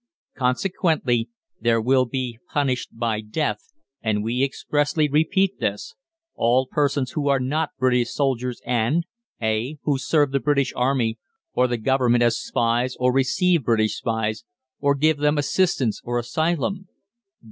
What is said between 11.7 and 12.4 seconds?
Government as